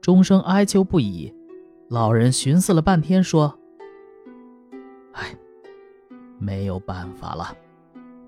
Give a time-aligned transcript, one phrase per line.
[0.00, 1.34] 钟声哀求不已。
[1.88, 3.58] 老人寻思了半天，说
[5.12, 5.34] ：“哎，
[6.38, 7.56] 没有办法了，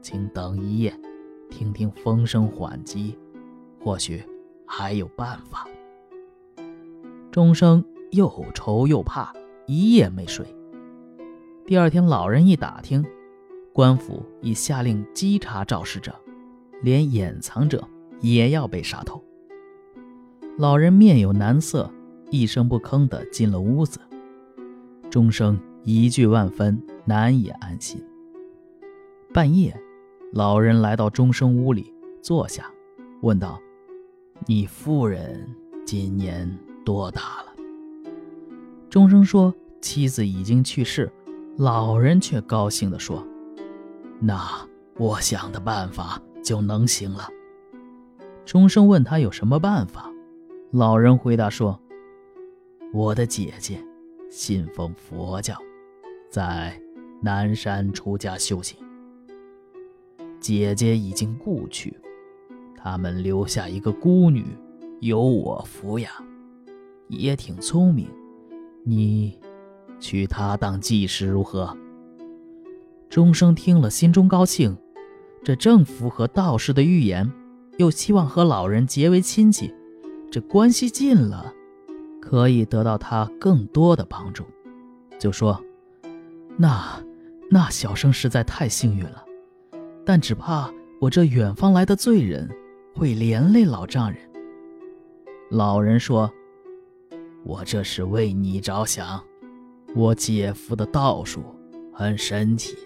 [0.00, 0.96] 请等一夜，
[1.50, 3.18] 听听风声缓急，
[3.80, 4.22] 或许
[4.64, 5.66] 还有办法。”
[7.32, 9.32] 钟声又愁又怕，
[9.66, 10.46] 一夜没睡。
[11.66, 13.04] 第二天，老人一打听，
[13.72, 16.14] 官府已下令稽查肇事者，
[16.80, 17.86] 连掩藏者
[18.20, 19.22] 也要被杀头。
[20.58, 21.90] 老人面有难色。
[22.30, 23.98] 一声不吭地进了屋子，
[25.08, 28.04] 钟声疑惧万分，难以安心。
[29.32, 29.74] 半夜，
[30.34, 32.70] 老人来到钟声屋里坐下，
[33.22, 33.58] 问道
[34.44, 35.48] ：“你夫人
[35.86, 37.54] 今年多大了？”
[38.90, 41.10] 钟声说：“妻子已经去世。”
[41.56, 43.26] 老人却高兴地说
[44.20, 44.38] ：“那
[44.98, 47.26] 我想的办法就能行了。”
[48.44, 50.07] 钟声问他有什么办法，
[50.70, 51.78] 老人回答说。
[52.92, 53.78] 我的姐姐
[54.30, 55.54] 信奉佛教，
[56.30, 56.80] 在
[57.22, 58.78] 南山出家修行。
[60.40, 61.94] 姐姐已经故去，
[62.74, 64.44] 他们留下一个孤女，
[65.00, 66.10] 由我抚养，
[67.08, 68.08] 也挺聪明。
[68.84, 69.38] 你
[70.00, 71.76] 娶她当继室如何？
[73.10, 74.74] 钟声听了，心中高兴，
[75.42, 77.30] 这正符合道士的预言，
[77.76, 79.74] 又希望和老人结为亲戚，
[80.30, 81.54] 这关系近了。
[82.20, 84.44] 可以得到他更多的帮助，
[85.18, 85.58] 就说
[86.58, 87.02] ：“那，
[87.50, 89.24] 那小生实在太幸运了，
[90.04, 92.46] 但只怕我这远方来的罪人
[92.94, 94.20] 会连累老丈人。”
[95.48, 96.30] 老人说
[97.46, 99.24] ：“我这是为你着想，
[99.94, 101.42] 我姐夫的道术
[101.94, 102.76] 很神奇，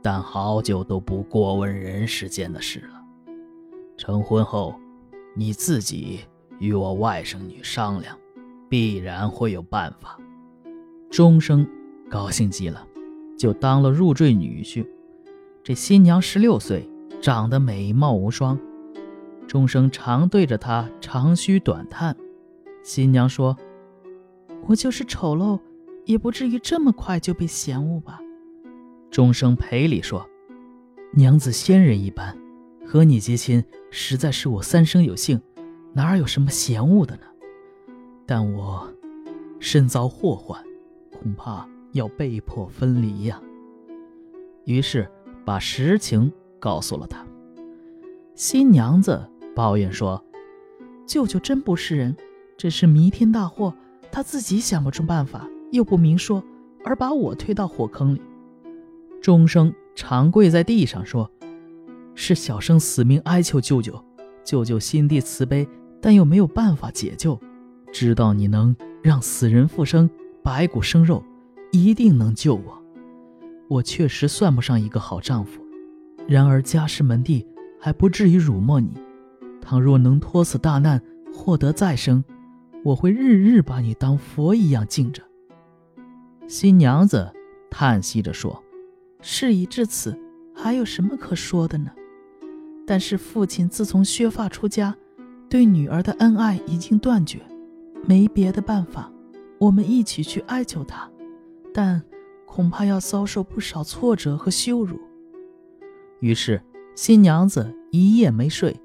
[0.00, 3.02] 但好久都不过问人世间的事了。
[3.96, 4.78] 成婚后，
[5.34, 6.20] 你自己
[6.58, 8.16] 与我外甥女商量。”
[8.68, 10.18] 必然会有办法。
[11.08, 11.64] 钟声
[12.10, 12.84] 高兴极了，
[13.38, 14.84] 就当了入赘女婿。
[15.62, 16.90] 这新娘十六岁，
[17.22, 18.58] 长得美貌无双。
[19.46, 22.16] 钟声常对着她长吁短叹。
[22.82, 23.56] 新娘说
[24.66, 25.60] ：“我就是丑陋，
[26.04, 28.18] 也不至于这么快就被嫌恶吧？”
[29.12, 30.28] 钟声赔礼说
[31.14, 32.36] ：“娘子仙人一般，
[32.84, 35.40] 和你结亲实在是我三生有幸，
[35.96, 37.22] 哪有什么嫌恶的呢？”
[38.28, 38.92] 但我
[39.58, 40.62] 身遭祸患，
[41.10, 43.40] 恐怕要被迫分离呀。
[44.64, 45.10] 于是
[45.44, 46.30] 把实情
[46.60, 47.24] 告诉了他。
[48.34, 50.22] 新娘子抱怨说
[51.06, 52.14] ：“舅舅真不是人，
[52.58, 53.74] 这是弥天大祸。
[54.12, 56.42] 他自己想不出办法，又不明说，
[56.84, 58.20] 而把我推到火坑里。”
[59.22, 61.30] 钟声长跪在地上说
[62.14, 64.04] ：“是小生死命哀求舅舅，
[64.44, 65.66] 舅舅心地慈悲，
[66.00, 67.38] 但又没有办法解救。”
[67.92, 70.10] 知道你能让死人复生，
[70.42, 71.24] 白骨生肉，
[71.72, 72.82] 一定能救我。
[73.68, 75.60] 我确实算不上一个好丈夫，
[76.28, 77.46] 然而家世门第
[77.80, 78.92] 还不至于辱没你。
[79.60, 81.00] 倘若能脱此大难，
[81.32, 82.22] 获得再生，
[82.84, 85.22] 我会日日把你当佛一样敬着。
[86.46, 87.32] 新娘子
[87.70, 88.62] 叹息着说
[89.20, 90.16] ：“事已至此，
[90.54, 91.90] 还有什么可说的呢？
[92.86, 94.94] 但是父亲自从削发出家，
[95.48, 97.40] 对女儿的恩爱已经断绝。”
[98.08, 99.10] 没别的办法，
[99.58, 101.10] 我们一起去哀求他，
[101.74, 102.00] 但
[102.44, 104.96] 恐怕要遭受不少挫折和羞辱。
[106.20, 106.62] 于是
[106.94, 108.76] 新娘子一夜没睡，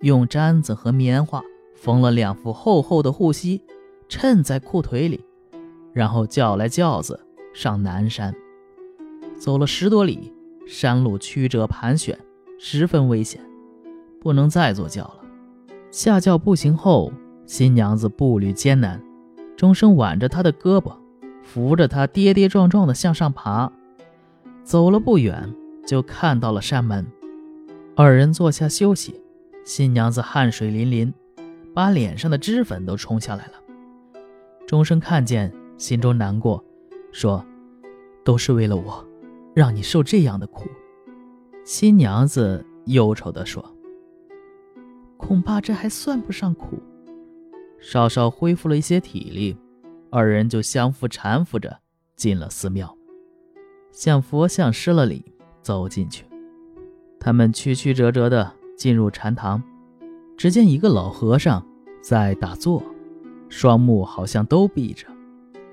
[0.00, 1.42] 用毡子和棉花
[1.74, 3.60] 缝了两副厚厚的护膝，
[4.08, 5.22] 衬在裤腿里，
[5.92, 7.20] 然后叫来轿子
[7.52, 8.34] 上南山。
[9.38, 10.32] 走了十多里，
[10.66, 12.18] 山路曲折盘旋，
[12.58, 13.38] 十分危险，
[14.18, 15.25] 不能再坐轿了。
[15.96, 17.10] 下轿步行后。
[17.46, 19.02] 新娘子步履艰难，
[19.56, 20.92] 钟声挽着她的胳膊，
[21.42, 23.72] 扶着她跌跌撞撞地向上爬。
[24.62, 25.54] 走了不远，
[25.86, 27.06] 就看到了山门。
[27.94, 29.22] 二人坐下休息。
[29.64, 31.14] 新娘子汗水淋淋，
[31.72, 33.52] 把脸上的脂粉都冲下来了。
[34.66, 36.62] 钟声看见，心中难过，
[37.10, 37.42] 说
[38.22, 39.02] ：“都是为了我，
[39.54, 40.66] 让你受这样的苦。”
[41.64, 43.64] 新娘子忧愁地说
[45.26, 46.78] ：“恐怕这还算不上苦。”
[47.80, 49.56] 稍稍恢复了一些体力，
[50.10, 51.78] 二人就相互搀扶着
[52.14, 52.96] 进了寺庙，
[53.92, 55.24] 向佛像施了礼，
[55.62, 56.24] 走进去。
[57.18, 59.62] 他们曲曲折折地进入禅堂，
[60.36, 61.64] 只见一个老和尚
[62.00, 62.82] 在打坐，
[63.48, 65.06] 双目好像都闭着。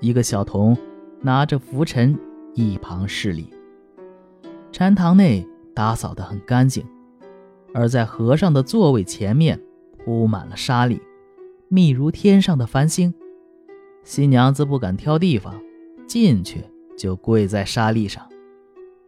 [0.00, 0.76] 一个小童
[1.20, 2.18] 拿着拂尘，
[2.54, 3.48] 一旁侍礼。
[4.72, 6.84] 禅堂内打扫得很干净，
[7.74, 9.60] 而在和尚的座位前面
[9.98, 11.02] 铺满了沙粒。
[11.68, 13.12] 密如天上的繁星。
[14.04, 15.60] 新娘子不敢挑地方，
[16.06, 16.62] 进去
[16.96, 18.24] 就跪在沙砾上，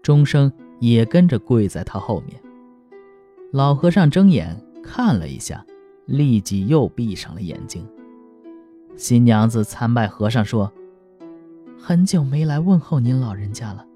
[0.03, 2.41] 钟声也跟着跪在她后面。
[3.53, 5.65] 老和尚睁眼看了一下，
[6.07, 7.87] 立即又闭上了眼睛。
[8.97, 10.73] 新娘子参拜和尚说
[11.79, 13.87] ：“很久没来问候您老人家了，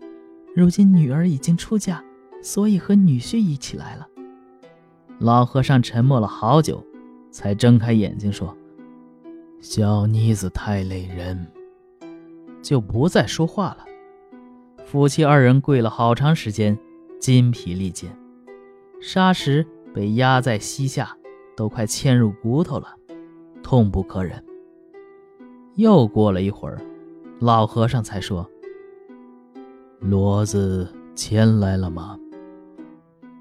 [0.55, 2.05] 如今女儿已经出嫁，
[2.43, 4.06] 所以和女婿一起来了。”
[5.20, 6.82] 老和尚沉默了好久，
[7.31, 8.56] 才睁开眼睛说
[9.61, 11.46] ：“小妮子太累人。”
[12.62, 13.84] 就不再说话了。
[14.82, 16.78] 夫妻二人跪了好长时间，
[17.19, 18.11] 筋疲力尽，
[18.99, 21.14] 沙石被压在膝下，
[21.55, 22.88] 都快嵌入骨头了，
[23.62, 24.43] 痛不可忍。
[25.75, 26.81] 又过了一会儿，
[27.40, 28.50] 老和尚才说
[30.00, 32.19] ：“骡子牵来了吗？”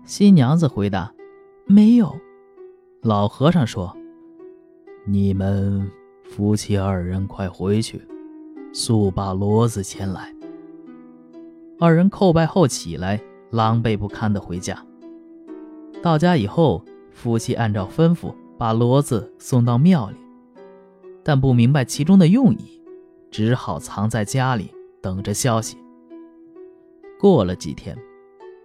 [0.04, 1.12] 新娘子回答
[1.69, 2.19] ：“没有。”
[3.01, 3.95] 老和尚说
[5.06, 5.89] ：“你们
[6.24, 8.01] 夫妻二人快回去，
[8.74, 10.36] 速把骡子牵来。”
[11.80, 13.21] 二人叩拜后起来，
[13.51, 14.83] 狼狈不堪地回家。
[16.01, 20.18] 到家以后，夫妻按照吩咐把骡子送到庙里。
[21.24, 22.81] 但不明白其中的用意，
[23.30, 25.77] 只好藏在家里等着消息。
[27.19, 27.98] 过了几天，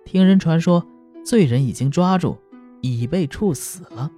[0.04, 0.84] 听人传说
[1.24, 2.36] 罪人已经抓住，
[2.92, 4.10] 已被处死了。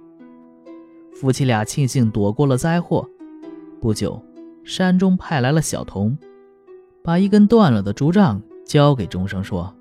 [1.13, 3.09] 夫妻俩庆幸躲过了灾祸。
[3.79, 4.21] 不久，
[4.63, 6.17] 山中派来了小童，
[7.03, 9.73] 把一根断了的竹杖交给钟生，说：“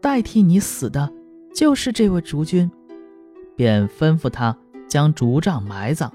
[0.00, 1.10] 代替你死的，
[1.54, 2.70] 就是这位竹君。”
[3.56, 4.56] 便吩咐他
[4.86, 6.12] 将竹杖埋葬。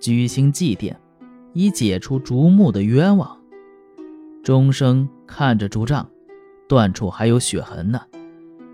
[0.00, 0.96] 举行祭奠，
[1.52, 3.38] 以解除竹木的冤枉。
[4.42, 6.10] 钟生看着竹杖，
[6.68, 8.00] 断处还有血痕呢，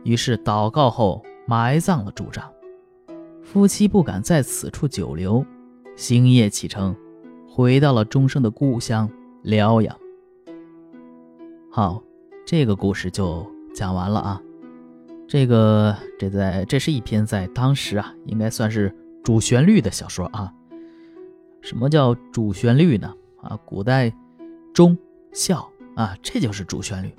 [0.04, 2.44] 于是祷告后埋葬了竹杖。
[3.42, 5.42] 夫妻不敢在此处久留，
[5.96, 6.94] 星夜启程，
[7.48, 9.08] 回到了钟生的故乡
[9.42, 9.96] 辽阳。
[11.70, 12.02] 好，
[12.44, 14.42] 这个故事就讲完了啊。
[15.26, 18.94] 这个这在这是一篇在当时啊，应该算是
[19.24, 20.52] 主旋律的小说啊。
[21.62, 23.14] 什么叫主旋律呢？
[23.40, 24.12] 啊，古代
[24.74, 24.94] 忠
[25.32, 25.66] 孝
[25.96, 27.10] 啊，这就是主旋律。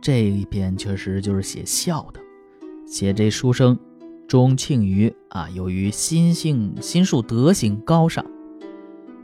[0.00, 2.20] 这一篇确实就是写孝的，
[2.90, 3.78] 写这书生
[4.26, 8.26] 钟庆余啊，由于心性心术德行高尚，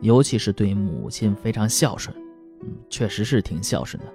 [0.01, 2.17] 尤其是对母亲非常孝顺，
[2.61, 4.13] 嗯，确实是挺孝顺的。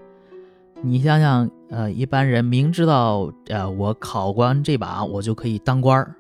[0.81, 6.15] 你想想，呃，一般人明知道，呃，我考官这把我就可以当官儿，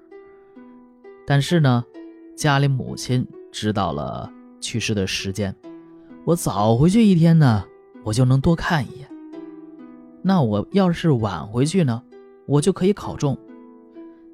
[1.25, 1.85] 但是呢，
[2.35, 3.25] 家里母亲。
[3.53, 4.31] 知道了
[4.61, 5.53] 去世的时间，
[6.23, 7.65] 我早回去一天呢，
[8.01, 9.09] 我就能多看一眼。
[10.21, 12.01] 那我要是晚回去呢，
[12.51, 13.37] 我就可以考中。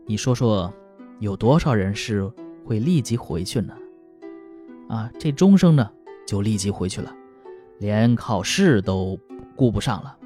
[0.07, 0.73] 你说说，
[1.19, 2.27] 有多少人是
[2.65, 3.77] 会立即回去呢？
[4.89, 5.87] 啊，这钟生呢，
[6.25, 7.15] 就立即回去了，
[7.77, 9.19] 连考试都
[9.55, 10.17] 顾不上了。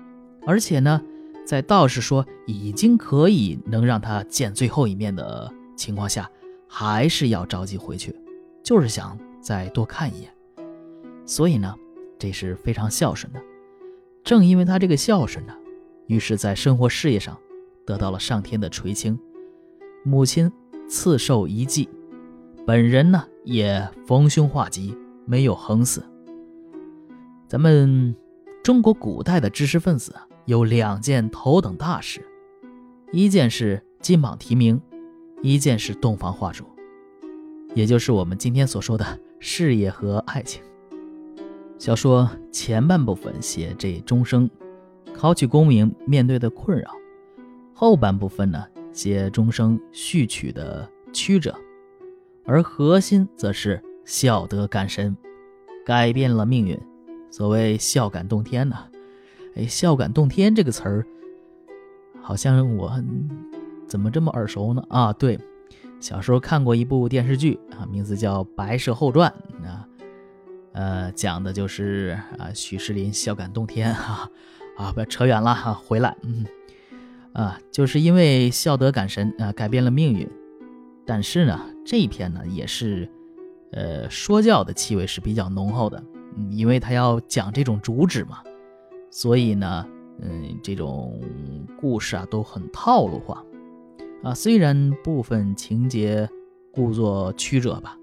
[0.47, 1.01] 而且呢，
[1.45, 6.31] 在道士说已经可以能让他见最后一面的情况下，
[6.69, 8.15] 还是要着急回去。
[8.63, 10.33] 就是想再多看一眼，
[11.25, 11.75] 所以呢，
[12.17, 13.41] 这是非常孝顺的。
[14.23, 15.53] 正因为他这个孝顺呢，
[16.07, 17.37] 于是在生活事业上
[17.91, 19.19] 得到了上天的垂青，
[20.05, 20.49] 母亲
[20.87, 21.89] 赐寿一计，
[22.65, 26.01] 本人呢也逢凶化吉，没有横死。
[27.49, 28.15] 咱们
[28.63, 32.25] 中国古代的知识分子有两件头等大事，
[33.11, 34.81] 一件是金榜题名，
[35.41, 36.63] 一件是洞房花烛。
[37.75, 39.05] 也就是我们今天所说的
[39.41, 40.63] 事业和爱情。
[41.77, 44.49] 小说前半部分写这终生
[45.13, 46.89] 考取功名面对的困扰，
[47.81, 51.55] 后半部分呢写终生续娶的曲折，
[52.45, 55.17] 而核心则是孝德感神，
[55.83, 56.79] 改变了命运。
[57.31, 58.77] 所谓孝感动天呢，
[59.55, 61.03] 哎，孝感动天这个词儿，
[62.21, 63.03] 好像我
[63.87, 64.85] 怎么这么耳熟呢？
[64.87, 65.39] 啊，对。
[65.99, 69.33] 小时候看过一部电视剧啊，名字叫《白蛇后传》
[69.67, 69.87] 啊，
[70.73, 74.29] 呃，讲的就是啊，许世林孝感动天哈
[74.77, 76.45] 啊，不要扯远了哈，回来，嗯，
[77.33, 80.29] 啊，就是因为孝德感神啊，改变了命运。
[81.05, 83.09] 但是呢，这一篇呢也是，
[83.71, 86.03] 呃，说教的气味是比较浓厚的，
[86.37, 88.39] 嗯，因为他要讲这种主旨嘛，
[89.09, 89.85] 所以呢，
[90.21, 91.19] 嗯，这种
[91.79, 93.43] 故事啊都很套路化。
[94.23, 96.29] 啊，虽然部分情节
[96.71, 97.97] 故作曲折吧，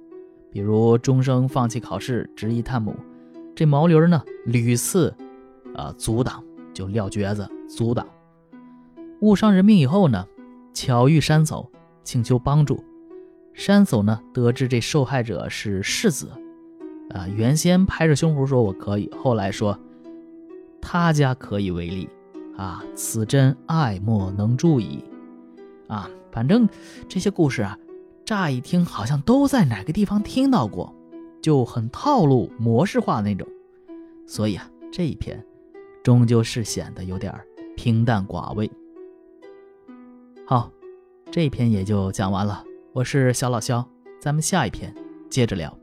[0.51, 2.97] 比如钟生放弃考试，执意探母，
[3.55, 5.15] 这毛驴呢屡次
[5.77, 6.43] 啊阻挡，
[6.75, 8.05] 就撂蹶子阻挡，
[9.21, 10.27] 误伤人命以后呢，
[10.73, 11.69] 巧遇山叟，
[12.05, 12.85] 请求帮助，
[13.53, 16.31] 山叟呢得知这受害者是世子，
[17.11, 19.79] 啊，原先拍着胸脯说我可以，后来说
[20.81, 22.09] 他家可以为例，
[22.57, 25.03] 啊，此真爱莫能助矣，
[25.89, 26.69] 啊，反正
[27.09, 27.77] 这些故事啊，
[28.25, 30.95] 乍一听好像都在哪个地方听到过，
[31.43, 33.49] 就很套路模式化那种，
[34.29, 35.45] 所以啊，这一篇
[36.05, 37.35] 终究是显得有点
[37.77, 38.71] 平淡寡味。
[40.51, 40.71] 好，
[41.31, 42.65] 这篇也就讲完了。
[42.95, 43.87] 我是小老肖，
[44.19, 44.95] 咱们下一篇
[45.29, 45.79] 接着聊。